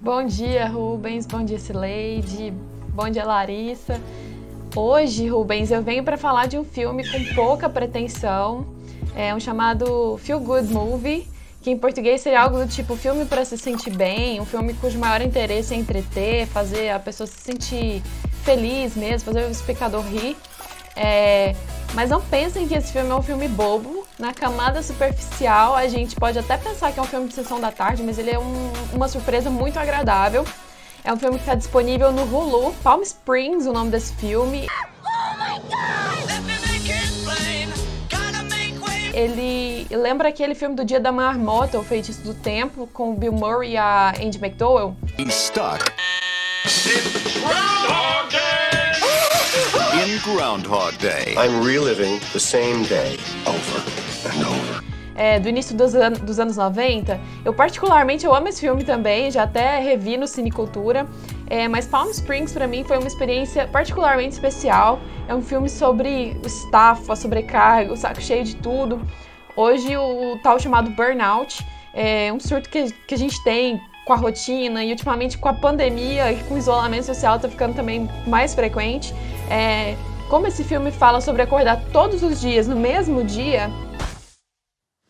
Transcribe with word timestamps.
Bom 0.00 0.24
dia, 0.24 0.68
Rubens. 0.68 1.26
Bom 1.26 1.44
dia, 1.44 1.58
Sileide. 1.58 2.52
Bom 2.94 3.10
dia, 3.10 3.24
Larissa. 3.24 4.00
Hoje, 4.76 5.26
Rubens, 5.26 5.72
eu 5.72 5.82
venho 5.82 6.04
para 6.04 6.16
falar 6.16 6.46
de 6.46 6.56
um 6.56 6.64
filme 6.64 7.02
com 7.10 7.34
pouca 7.34 7.68
pretensão. 7.68 8.64
É 9.16 9.34
um 9.34 9.40
chamado 9.40 10.16
Feel 10.18 10.38
Good 10.38 10.72
Movie, 10.72 11.26
que 11.60 11.70
em 11.70 11.76
português 11.76 12.20
seria 12.20 12.42
algo 12.42 12.58
do 12.58 12.68
tipo 12.68 12.94
filme 12.94 13.24
para 13.24 13.44
se 13.44 13.58
sentir 13.58 13.90
bem, 13.90 14.40
um 14.40 14.46
filme 14.46 14.72
cujo 14.74 14.96
maior 15.00 15.20
interesse 15.20 15.74
é 15.74 15.76
entreter, 15.76 16.46
fazer 16.46 16.90
a 16.90 17.00
pessoa 17.00 17.26
se 17.26 17.40
sentir 17.40 18.00
feliz 18.44 18.94
mesmo, 18.94 19.32
fazer 19.32 19.48
o 19.48 19.50
espectador 19.50 20.02
rir. 20.02 20.36
É, 20.94 21.56
mas 21.92 22.08
não 22.08 22.20
pensem 22.20 22.68
que 22.68 22.74
esse 22.74 22.92
filme 22.92 23.10
é 23.10 23.14
um 23.14 23.22
filme 23.22 23.48
bobo. 23.48 23.97
Na 24.18 24.32
camada 24.32 24.82
superficial, 24.82 25.76
a 25.76 25.86
gente 25.86 26.16
pode 26.16 26.36
até 26.36 26.56
pensar 26.56 26.90
que 26.90 26.98
é 26.98 27.02
um 27.02 27.06
filme 27.06 27.28
de 27.28 27.34
sessão 27.34 27.60
da 27.60 27.70
tarde, 27.70 28.02
mas 28.02 28.18
ele 28.18 28.30
é 28.30 28.38
um, 28.38 28.72
uma 28.92 29.06
surpresa 29.06 29.48
muito 29.48 29.78
agradável. 29.78 30.44
É 31.04 31.12
um 31.12 31.16
filme 31.16 31.36
que 31.36 31.42
está 31.42 31.54
disponível 31.54 32.10
no 32.10 32.22
Hulu, 32.22 32.74
Palm 32.82 33.00
Springs, 33.02 33.66
o 33.66 33.72
nome 33.72 33.92
desse 33.92 34.12
filme. 34.14 34.66
Ele 39.14 39.86
lembra 39.90 40.28
aquele 40.28 40.56
filme 40.56 40.74
do 40.74 40.84
Dia 40.84 40.98
da 40.98 41.12
Marmota, 41.12 41.78
O 41.78 41.84
Feitiço 41.84 42.22
do 42.22 42.34
Tempo, 42.34 42.88
com 42.92 43.12
o 43.12 43.14
Bill 43.14 43.32
Murray 43.32 43.72
e 43.72 43.76
a 43.76 44.14
Andy 44.20 44.38
McDowell. 44.38 44.96
Groundhog 50.22 50.98
Day. 50.98 51.34
I'm 51.36 51.64
reliving 51.64 52.18
the 52.32 52.40
same 52.40 52.84
day 52.84 53.18
over 53.46 53.80
and 54.28 54.46
over. 54.46 54.82
É, 55.14 55.40
do 55.40 55.48
início 55.48 55.76
dos, 55.76 55.94
an 55.94 56.12
dos 56.12 56.38
anos 56.38 56.56
90. 56.56 57.20
Eu 57.44 57.52
particularmente 57.52 58.24
eu 58.24 58.34
amo 58.34 58.48
esse 58.48 58.60
filme 58.60 58.84
também, 58.84 59.30
já 59.30 59.42
até 59.42 59.78
revi 59.80 60.16
no 60.16 60.26
Cinecultura. 60.26 61.06
É, 61.48 61.66
mas 61.66 61.86
Palm 61.86 62.08
Springs 62.10 62.52
para 62.52 62.66
mim 62.66 62.84
foi 62.84 62.98
uma 62.98 63.08
experiência 63.08 63.66
particularmente 63.66 64.34
especial. 64.34 65.00
É 65.26 65.34
um 65.34 65.42
filme 65.42 65.68
sobre 65.68 66.38
o 66.44 66.46
staff, 66.46 67.10
a 67.10 67.16
sobrecarga, 67.16 67.92
o 67.92 67.96
saco 67.96 68.20
cheio 68.20 68.44
de 68.44 68.56
tudo. 68.56 69.00
Hoje 69.56 69.96
o 69.96 70.38
tal 70.42 70.58
chamado 70.60 70.90
burnout 70.90 71.66
é 71.92 72.32
um 72.32 72.38
surto 72.38 72.68
que, 72.68 72.92
que 72.92 73.14
a 73.14 73.18
gente 73.18 73.42
tem 73.42 73.80
com 74.08 74.14
a 74.14 74.16
rotina 74.16 74.82
e 74.82 74.90
ultimamente 74.90 75.36
com 75.36 75.48
a 75.48 75.52
pandemia 75.52 76.32
e 76.32 76.42
com 76.44 76.54
o 76.54 76.58
isolamento 76.58 77.04
social 77.04 77.36
está 77.36 77.48
ficando 77.48 77.74
também 77.74 78.08
mais 78.26 78.54
frequente. 78.54 79.12
É, 79.50 79.96
como 80.28 80.46
esse 80.46 80.62
filme 80.62 80.90
fala 80.90 81.20
sobre 81.20 81.42
acordar 81.42 81.82
todos 81.92 82.22
os 82.22 82.40
dias 82.40 82.66
no 82.68 82.76
mesmo 82.76 83.24
dia. 83.24 83.70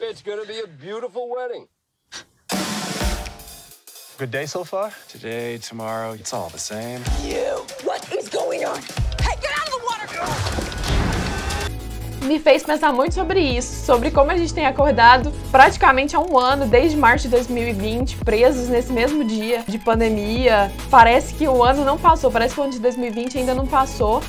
It's 0.01 0.23
gonna 0.23 0.45
be 0.45 0.61
a 0.61 0.67
beautiful 0.67 1.29
wedding. 1.29 1.67
Good 4.19 4.31
day 4.31 4.47
so 4.47 4.65
far? 4.65 4.93
Today, 5.09 5.59
tomorrow, 5.59 6.15
it's 6.15 6.33
all 6.33 6.51
the 6.51 6.59
same. 6.59 7.01
You! 7.23 7.65
What 7.85 8.03
is 8.17 8.29
going 8.29 8.65
on? 8.65 8.81
Hey, 9.21 9.37
get 9.41 9.53
out 9.57 9.69
of 9.69 9.73
the 9.73 9.85
water! 9.85 10.69
me 12.29 12.39
fez 12.39 12.63
pensar 12.63 12.93
muito 12.93 13.15
sobre 13.15 13.41
isso, 13.41 13.87
sobre 13.87 14.11
como 14.11 14.31
a 14.31 14.37
gente 14.37 14.53
tem 14.53 14.67
acordado 14.67 15.33
praticamente 15.51 16.15
há 16.15 16.21
um 16.21 16.39
ano, 16.39 16.67
desde 16.67 16.97
março 16.97 17.25
de 17.25 17.31
2020, 17.31 18.19
presos 18.19 18.69
nesse 18.69 18.93
mesmo 18.93 19.25
dia 19.25 19.65
de 19.67 19.79
pandemia. 19.79 20.71
Parece 20.91 21.33
que 21.35 21.49
o 21.49 21.65
ano 21.65 21.85
não 21.85 21.97
passou, 21.97 22.31
parece 22.31 22.55
que 22.55 22.61
o 22.61 22.65
ano 22.65 22.73
de 22.73 22.81
2020 22.81 23.39
ainda 23.39 23.55
não 23.55 23.67
passou, 23.67 24.23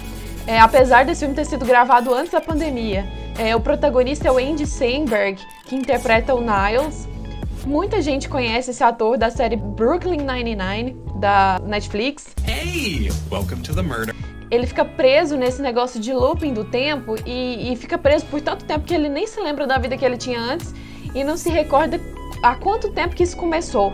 é, 0.50 0.60
apesar 0.60 1.06
desse 1.06 1.20
filme 1.20 1.36
ter 1.36 1.46
sido 1.46 1.64
gravado 1.64 2.12
antes 2.12 2.32
da 2.32 2.42
pandemia. 2.42 3.06
É, 3.38 3.56
o 3.56 3.60
protagonista 3.60 4.28
é 4.28 4.32
o 4.32 4.38
Andy 4.40 4.66
Samberg, 4.66 5.40
que 5.66 5.76
interpreta 5.76 6.34
o 6.34 6.42
Niles. 6.42 7.08
Muita 7.68 8.02
gente 8.02 8.28
conhece 8.28 8.72
esse 8.72 8.84
ator 8.84 9.16
da 9.16 9.30
série 9.30 9.56
Brooklyn 9.56 10.26
Nine-Nine, 10.26 10.98
da 11.20 11.60
Netflix. 11.64 12.34
Hey, 12.48 13.12
welcome 13.30 13.62
to 13.62 13.76
the 13.76 13.84
murder 13.84 14.16
ele 14.52 14.66
fica 14.66 14.84
preso 14.84 15.38
nesse 15.38 15.62
negócio 15.62 16.00
de 16.00 16.12
looping 16.12 16.56
do 16.56 16.66
tempo 16.66 17.14
e, 17.24 17.72
e, 17.72 17.76
fica 17.76 18.00
preso 18.00 18.26
por 18.26 18.42
tanto 18.42 18.66
tempo 18.66 18.84
que 18.84 18.96
ele 18.96 19.08
nem 19.08 19.28
se 19.28 19.40
lembra 19.40 19.68
da 19.68 19.78
vida 19.78 19.96
que 19.96 20.04
ele 20.04 20.18
tinha 20.18 20.40
antes 20.40 20.74
e 21.14 21.24
não 21.24 21.38
se 21.38 21.52
recorda 21.52 22.02
há 22.42 22.56
quanto 22.56 22.90
tempo 22.90 23.16
que 23.16 23.22
isso 23.22 23.38
começou. 23.38 23.94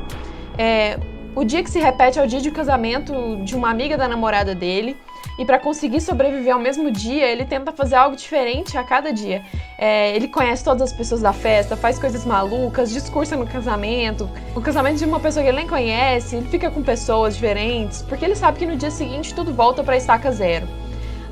É, 0.57 0.97
o 1.35 1.43
dia 1.43 1.61
que 1.61 1.69
se 1.69 1.79
repete 1.79 2.17
é 2.17 2.23
o 2.23 2.27
dia 2.27 2.39
de 2.39 2.49
casamento 2.49 3.13
de 3.43 3.55
uma 3.55 3.69
amiga 3.69 3.97
da 3.97 4.07
namorada 4.07 4.55
dele. 4.55 4.95
E 5.37 5.43
para 5.43 5.59
conseguir 5.59 5.99
sobreviver 5.99 6.53
ao 6.53 6.59
mesmo 6.59 6.89
dia, 6.89 7.27
ele 7.27 7.43
tenta 7.43 7.73
fazer 7.73 7.95
algo 7.95 8.15
diferente 8.15 8.77
a 8.77 8.83
cada 8.83 9.11
dia. 9.11 9.43
É, 9.77 10.15
ele 10.15 10.29
conhece 10.29 10.63
todas 10.63 10.81
as 10.83 10.93
pessoas 10.93 11.21
da 11.21 11.33
festa, 11.33 11.75
faz 11.75 11.99
coisas 11.99 12.25
malucas, 12.25 12.89
discursa 12.89 13.35
no 13.35 13.45
casamento, 13.45 14.29
o 14.55 14.61
casamento 14.61 14.97
de 14.99 15.05
uma 15.05 15.19
pessoa 15.19 15.43
que 15.43 15.49
ele 15.49 15.57
nem 15.57 15.67
conhece, 15.67 16.37
ele 16.37 16.47
fica 16.47 16.71
com 16.71 16.81
pessoas 16.81 17.35
diferentes, 17.35 18.01
porque 18.01 18.23
ele 18.23 18.35
sabe 18.35 18.59
que 18.59 18.65
no 18.65 18.77
dia 18.77 18.91
seguinte 18.91 19.33
tudo 19.35 19.53
volta 19.53 19.83
para 19.83 19.97
estaca 19.97 20.31
zero. 20.31 20.67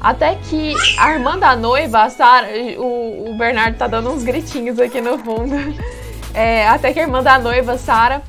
Até 0.01 0.35
que 0.35 0.75
a 0.99 1.13
irmã 1.13 1.39
da 1.39 1.55
noiva, 1.55 2.01
a 2.01 2.09
Sarah, 2.09 2.49
o, 2.77 3.29
o 3.29 3.37
Bernardo 3.37 3.77
tá 3.77 3.87
dando 3.87 4.09
uns 4.09 4.21
gritinhos 4.21 4.77
aqui 4.79 4.99
no 4.99 5.17
fundo. 5.17 5.55
É, 6.35 6.67
até 6.67 6.91
que 6.91 6.99
a 6.99 7.03
irmã 7.03 7.21
da 7.21 7.37
noiva, 7.37 7.77
Sarah, 7.77 8.23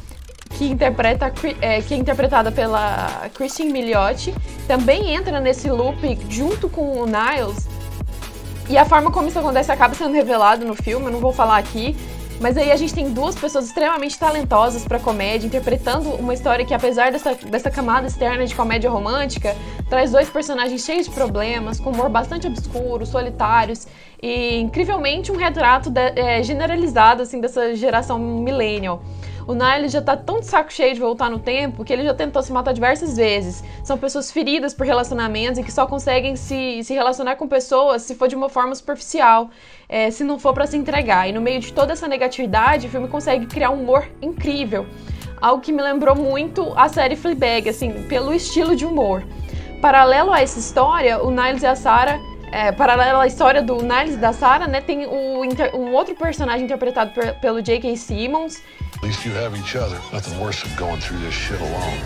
que, 0.56 0.66
interpreta, 0.66 1.32
é, 1.60 1.80
que 1.82 1.94
é 1.94 1.96
interpretada 1.96 2.50
pela 2.50 3.28
Christine 3.34 3.72
Milioti, 3.72 4.34
também 4.66 5.14
entra 5.14 5.40
nesse 5.40 5.70
loop 5.70 6.18
junto 6.28 6.68
com 6.68 7.00
o 7.00 7.06
Niles. 7.06 7.68
E 8.68 8.78
a 8.78 8.84
forma 8.84 9.10
como 9.10 9.28
isso 9.28 9.38
acontece 9.38 9.70
acaba 9.70 9.94
sendo 9.94 10.14
revelado 10.14 10.64
no 10.64 10.74
filme, 10.74 11.06
eu 11.06 11.12
não 11.12 11.20
vou 11.20 11.32
falar 11.32 11.58
aqui. 11.58 11.94
Mas 12.40 12.56
aí 12.56 12.72
a 12.72 12.76
gente 12.76 12.92
tem 12.92 13.12
duas 13.12 13.36
pessoas 13.36 13.66
extremamente 13.66 14.18
talentosas 14.18 14.84
para 14.84 14.98
comédia, 14.98 15.46
interpretando 15.46 16.10
uma 16.10 16.34
história 16.34 16.64
que, 16.64 16.74
apesar 16.74 17.12
dessa, 17.12 17.34
dessa 17.34 17.70
camada 17.70 18.08
externa 18.08 18.44
de 18.44 18.54
comédia 18.54 18.90
romântica, 18.90 19.54
traz 19.88 20.10
dois 20.10 20.28
personagens 20.28 20.84
cheios 20.84 21.06
de 21.06 21.12
problemas, 21.12 21.78
com 21.78 21.90
humor 21.90 22.08
bastante 22.08 22.46
obscuro, 22.46 23.06
solitários 23.06 23.86
e, 24.20 24.58
incrivelmente, 24.58 25.30
um 25.30 25.36
retrato 25.36 25.90
de, 25.90 26.00
é, 26.16 26.42
generalizado 26.42 27.22
assim 27.22 27.40
dessa 27.40 27.74
geração 27.76 28.18
millennial. 28.18 29.00
O 29.46 29.52
Nile 29.52 29.88
já 29.88 30.00
tá 30.00 30.16
tão 30.16 30.40
de 30.40 30.46
saco 30.46 30.72
cheio 30.72 30.94
de 30.94 31.00
voltar 31.00 31.30
no 31.30 31.38
tempo 31.38 31.84
que 31.84 31.92
ele 31.92 32.02
já 32.02 32.14
tentou 32.14 32.42
se 32.42 32.50
matar 32.52 32.72
diversas 32.72 33.16
vezes. 33.16 33.62
São 33.82 33.98
pessoas 33.98 34.30
feridas 34.30 34.72
por 34.72 34.86
relacionamentos 34.86 35.58
e 35.58 35.62
que 35.62 35.72
só 35.72 35.86
conseguem 35.86 36.34
se, 36.34 36.82
se 36.82 36.94
relacionar 36.94 37.36
com 37.36 37.46
pessoas 37.46 38.02
se 38.02 38.14
for 38.14 38.26
de 38.26 38.34
uma 38.34 38.48
forma 38.48 38.74
superficial, 38.74 39.50
é, 39.88 40.10
se 40.10 40.24
não 40.24 40.38
for 40.38 40.54
para 40.54 40.66
se 40.66 40.76
entregar. 40.76 41.28
E 41.28 41.32
no 41.32 41.40
meio 41.40 41.60
de 41.60 41.72
toda 41.72 41.92
essa 41.92 42.08
negatividade, 42.08 42.86
o 42.86 42.90
filme 42.90 43.08
consegue 43.08 43.46
criar 43.46 43.70
um 43.70 43.82
humor 43.82 44.08
incrível. 44.22 44.86
Algo 45.40 45.60
que 45.60 45.72
me 45.72 45.82
lembrou 45.82 46.16
muito 46.16 46.72
a 46.74 46.88
série 46.88 47.16
Fleabag, 47.16 47.68
assim, 47.68 48.04
pelo 48.08 48.32
estilo 48.32 48.74
de 48.74 48.86
humor. 48.86 49.22
Paralelo 49.82 50.32
a 50.32 50.40
essa 50.40 50.58
história, 50.58 51.22
o 51.22 51.30
Niles 51.30 51.62
e 51.62 51.66
a 51.66 51.76
Sarah 51.76 52.18
é, 52.54 52.70
paralelo 52.70 53.18
à 53.18 53.26
história 53.26 53.60
do 53.60 53.82
Niles 53.82 54.14
e 54.14 54.16
da 54.16 54.32
Sarah, 54.32 54.68
né, 54.68 54.80
tem 54.80 55.06
o, 55.06 55.42
um 55.74 55.92
outro 55.92 56.14
personagem 56.14 56.66
interpretado 56.66 57.10
por, 57.10 57.34
pelo 57.40 57.60
J.K. 57.60 57.96
Simmons. 57.96 58.62
At 58.94 59.02
least 59.02 59.26
you 59.26 59.36
have 59.36 59.58
each 59.58 59.76
other. 59.76 59.98
Nothing 60.12 60.38
worse 60.38 60.62
than 60.62 60.76
going 60.76 61.00
through 61.00 61.20
this 61.24 61.34
shit 61.34 61.60
alone. 61.60 61.98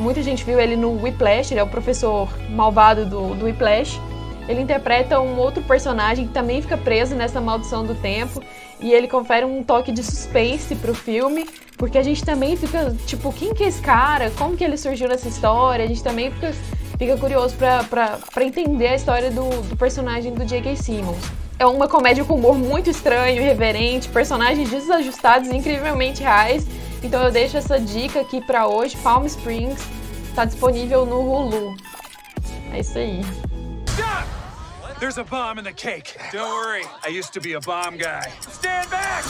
Muita 0.00 0.20
gente 0.20 0.42
viu 0.42 0.58
ele 0.58 0.76
no 0.76 1.00
Whiplash, 1.00 1.52
ele 1.52 1.60
é 1.60 1.62
o 1.62 1.68
professor 1.68 2.28
malvado 2.50 3.06
do, 3.06 3.36
do 3.36 3.44
Whiplash. 3.44 4.00
Ele 4.48 4.60
interpreta 4.60 5.20
um 5.20 5.38
outro 5.38 5.62
personagem 5.62 6.26
que 6.26 6.32
também 6.32 6.60
fica 6.60 6.76
preso 6.76 7.14
nessa 7.14 7.40
maldição 7.40 7.86
do 7.86 7.94
tempo 7.94 8.42
e 8.80 8.92
ele 8.92 9.06
confere 9.06 9.44
um 9.44 9.62
toque 9.62 9.92
de 9.92 10.02
suspense 10.02 10.74
pro 10.74 10.94
filme, 10.94 11.46
porque 11.76 11.98
a 11.98 12.02
gente 12.02 12.24
também 12.24 12.56
fica 12.56 12.96
tipo, 13.06 13.32
quem 13.32 13.54
que 13.54 13.62
é 13.62 13.68
esse 13.68 13.80
cara? 13.80 14.30
Como 14.30 14.56
que 14.56 14.64
ele 14.64 14.76
surgiu 14.76 15.08
nessa 15.08 15.28
história? 15.28 15.84
A 15.84 15.88
gente 15.88 16.02
também 16.02 16.32
fica 16.32 16.52
fica 16.98 17.16
curioso 17.16 17.54
para 17.56 18.44
entender 18.44 18.88
a 18.88 18.94
história 18.96 19.30
do, 19.30 19.48
do 19.62 19.76
personagem 19.76 20.34
do 20.34 20.44
J.K. 20.44 20.76
Simmons. 20.76 21.24
É 21.58 21.66
uma 21.66 21.88
comédia 21.88 22.24
com 22.24 22.34
humor 22.34 22.58
muito 22.58 22.90
estranho, 22.90 23.40
irreverente, 23.40 24.08
personagens 24.08 24.68
desajustados 24.70 25.48
e 25.48 25.56
incrivelmente 25.56 26.22
reais. 26.22 26.66
Então 27.02 27.22
eu 27.22 27.30
deixo 27.30 27.56
essa 27.56 27.80
dica 27.80 28.20
aqui 28.20 28.40
para 28.40 28.66
hoje. 28.66 28.96
Palm 28.98 29.24
Springs 29.26 29.80
está 30.28 30.44
disponível 30.44 31.06
no 31.06 31.20
Hulu. 31.20 31.76
É 32.72 32.80
isso 32.80 32.98
aí. 32.98 33.22
There's 34.98 35.16
a 35.16 35.22
bomb 35.22 35.58
in 35.58 35.64
the 35.64 35.72
cake. 35.72 36.16
Don't 36.32 36.50
worry, 36.50 36.84
I 37.04 37.08
used 37.08 37.32
to 37.34 37.40
be 37.40 37.54
a 37.54 37.60
bomb 37.60 37.96
guy. 37.96 38.32
Stand 38.50 38.90
back! 38.90 39.24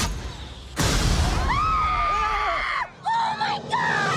Oh 3.04 3.36
my 3.38 3.60
god! 3.68 4.07